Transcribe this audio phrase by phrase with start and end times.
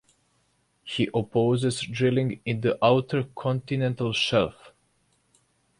[0.83, 4.71] He opposes drilling in the Outer Continental Shelf.